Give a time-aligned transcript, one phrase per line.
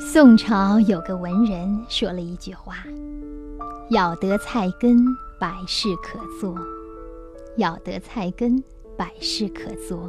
[0.00, 2.76] 宋朝有个文人说了一句话
[3.90, 4.96] ：“咬得菜根，
[5.40, 6.54] 百事可做；
[7.56, 8.62] 咬得菜根，
[8.96, 10.08] 百事可做。”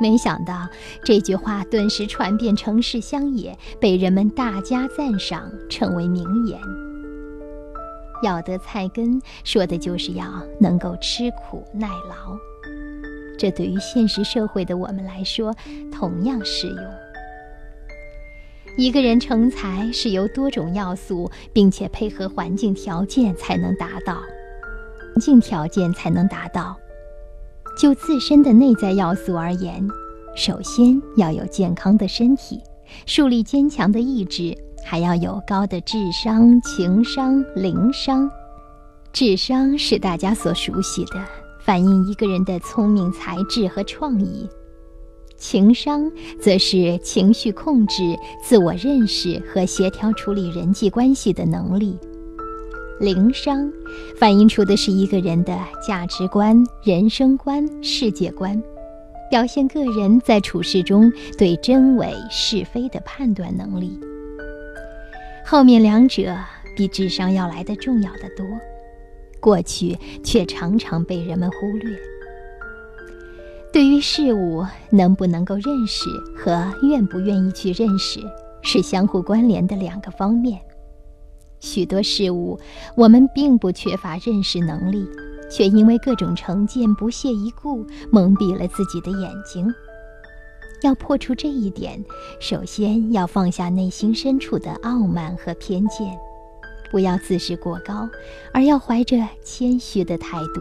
[0.00, 0.66] 没想到
[1.04, 6.58] 这句话顿时传遍城市乡野，被人们大加赞赏，成为名言。
[8.22, 10.24] 咬得菜根，说的就是要
[10.58, 12.36] 能够吃苦耐劳。
[13.38, 15.54] 这对于现实社会的我们来说，
[15.92, 16.99] 同样适用。
[18.80, 24.14] 一个人成才是由多种要素，并且配合环境条件才能达到。
[24.14, 26.74] 环境条件才能达到。
[27.76, 29.86] 就自身的内在要素而言，
[30.34, 32.58] 首先要有健康的身体，
[33.04, 38.30] 树立坚强的意志，还要有高的智商、情商、灵商。
[39.12, 41.22] 智商是大家所熟悉的，
[41.66, 44.48] 反映一个人的聪明才智和创意。
[45.40, 48.02] 情商则是情绪控制、
[48.44, 51.98] 自我认识和协调处理人际关系的能力。
[53.00, 53.72] 灵商
[54.18, 58.62] 反映出的是一个人的价值观、人生观、世界观，
[59.30, 63.98] 表现个人在处事中对真伪是非的判断能力。
[65.46, 66.36] 后面两者
[66.76, 68.46] 比智商要来的重要的多，
[69.40, 71.90] 过去却常常被人们忽略。
[73.80, 78.20] 对于事物能不能够认识和愿不愿意去认识，
[78.60, 80.60] 是相互关联的两个方面。
[81.60, 82.60] 许多事物
[82.94, 85.02] 我们并不缺乏认识能力，
[85.50, 89.66] 却因为各种成见不屑一顾，蒙蔽了自己的眼睛。
[90.82, 92.04] 要破除这一点，
[92.38, 96.06] 首先要放下内心深处的傲慢和偏见，
[96.90, 98.06] 不要自视过高，
[98.52, 100.60] 而要怀着谦虚的态度。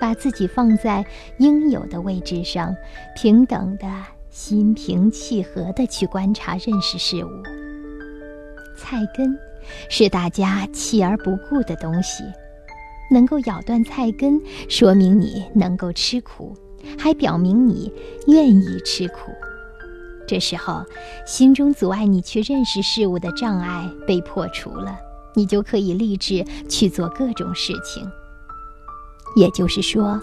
[0.00, 1.04] 把自己放在
[1.38, 2.74] 应有的位置上，
[3.16, 3.86] 平等的
[4.30, 7.30] 心平气和地去观察、认识事物。
[8.76, 9.38] 菜根
[9.88, 12.24] 是大家弃而不顾的东西，
[13.10, 16.56] 能够咬断菜根，说明你能够吃苦，
[16.98, 17.92] 还表明你
[18.26, 19.32] 愿意吃苦。
[20.26, 20.82] 这时候，
[21.26, 24.98] 心中阻碍你去认识事物的障碍被破除了，
[25.34, 28.10] 你就可以立志去做各种事情。
[29.36, 30.20] 也就是说，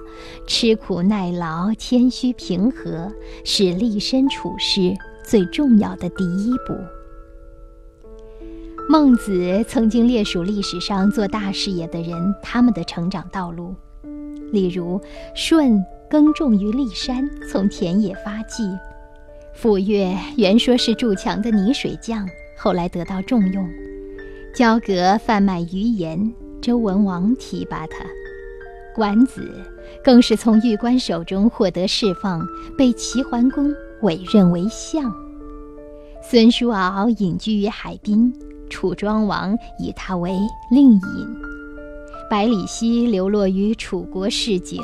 [0.48, 3.12] 吃苦耐劳、谦虚平和，
[3.44, 6.74] 是立身处世最重要的第一步。
[8.90, 13.76] 孟子曾经列数历史上做大事业的人，他们的成长道路。
[14.52, 15.00] 例如，
[15.34, 18.64] 舜耕种于骊山，从田野发迹；
[19.54, 22.28] 傅说原说是筑墙的泥水匠，
[22.58, 23.66] 后来得到重用；
[24.54, 28.04] 焦葛贩卖鱼盐，周文王提拔他。
[28.96, 29.50] 管子
[30.04, 32.46] 更是从玉官手中获得释放，
[32.78, 35.12] 被齐桓公委任为相。
[36.24, 38.34] 孙叔敖隐居于海滨，
[38.70, 40.32] 楚庄王以他为
[40.70, 41.00] 令尹。
[42.30, 44.82] 百里奚流落于楚国市井，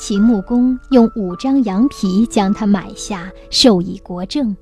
[0.00, 4.56] 秦穆公用五张羊皮将他买下，授以国政。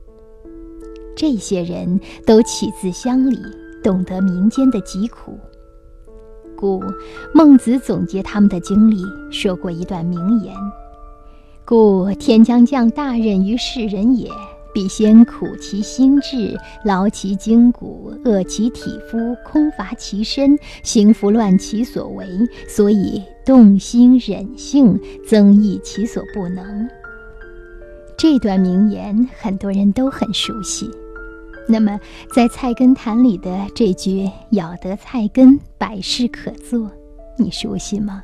[1.17, 3.39] 这些人都起自乡里，
[3.83, 5.39] 懂得民间的疾苦。
[6.57, 6.83] 故
[7.33, 8.97] 孟子总结他们的经历，
[9.31, 10.55] 说过一段名言
[11.65, 14.29] ：“故天将降大任于世人也，
[14.75, 22.27] 必先苦其心志，劳其筋骨，饿其体肤，空乏其身，行拂乱其所为，
[22.69, 26.89] 所以动心忍性，增益其所不能。”
[28.19, 30.91] 这段名言很多人都很熟悉。
[31.69, 31.99] 那么，
[32.33, 36.91] 在菜根谭里的这句“咬得菜根，百事可做”，
[37.39, 38.23] 你熟悉吗？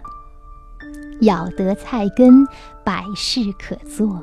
[1.23, 2.47] 咬得菜根，
[2.85, 4.23] 百事可做。